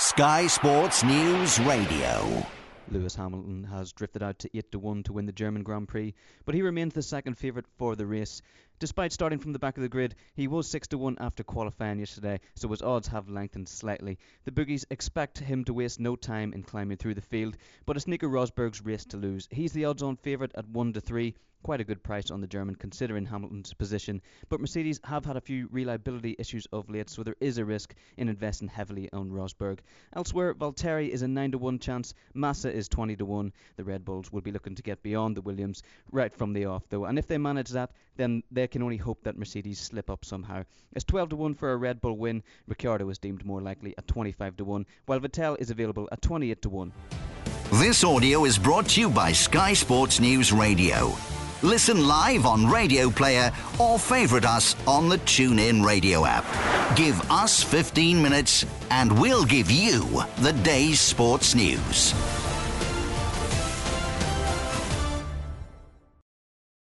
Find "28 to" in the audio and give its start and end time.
46.22-46.68